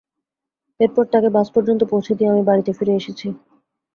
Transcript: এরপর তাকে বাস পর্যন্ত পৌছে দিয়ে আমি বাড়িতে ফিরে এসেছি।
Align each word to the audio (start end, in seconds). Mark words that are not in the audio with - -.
এরপর 0.79 1.03
তাকে 1.13 1.29
বাস 1.35 1.47
পর্যন্ত 1.55 1.81
পৌছে 1.91 2.11
দিয়ে 2.17 2.31
আমি 2.33 2.43
বাড়িতে 2.49 2.71
ফিরে 2.77 2.93
এসেছি। 2.95 3.27